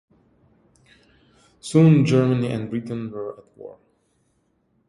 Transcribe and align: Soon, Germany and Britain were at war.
Soon, 1.59 2.07
Germany 2.07 2.47
and 2.51 2.71
Britain 2.71 3.11
were 3.11 3.37
at 3.37 3.55
war. 3.55 3.77